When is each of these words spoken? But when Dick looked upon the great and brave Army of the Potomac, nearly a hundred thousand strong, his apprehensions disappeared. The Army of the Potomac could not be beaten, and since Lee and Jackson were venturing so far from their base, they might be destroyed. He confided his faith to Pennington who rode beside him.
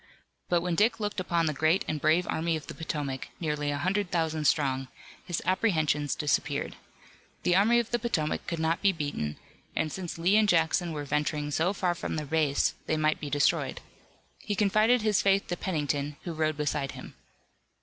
But 0.49 0.61
when 0.61 0.73
Dick 0.73 0.99
looked 0.99 1.19
upon 1.19 1.45
the 1.45 1.53
great 1.53 1.85
and 1.87 2.01
brave 2.01 2.25
Army 2.27 2.55
of 2.55 2.65
the 2.65 2.73
Potomac, 2.73 3.27
nearly 3.39 3.69
a 3.69 3.77
hundred 3.77 4.09
thousand 4.09 4.45
strong, 4.45 4.87
his 5.23 5.43
apprehensions 5.45 6.15
disappeared. 6.15 6.75
The 7.43 7.55
Army 7.55 7.77
of 7.77 7.91
the 7.91 7.99
Potomac 7.99 8.47
could 8.47 8.57
not 8.57 8.81
be 8.81 8.91
beaten, 8.91 9.37
and 9.75 9.91
since 9.91 10.17
Lee 10.17 10.37
and 10.37 10.49
Jackson 10.49 10.91
were 10.91 11.05
venturing 11.05 11.51
so 11.51 11.71
far 11.71 11.93
from 11.93 12.15
their 12.15 12.25
base, 12.25 12.73
they 12.87 12.97
might 12.97 13.19
be 13.19 13.29
destroyed. 13.29 13.79
He 14.39 14.55
confided 14.55 15.03
his 15.03 15.21
faith 15.21 15.45
to 15.49 15.55
Pennington 15.55 16.17
who 16.23 16.33
rode 16.33 16.57
beside 16.57 16.93
him. 16.93 17.13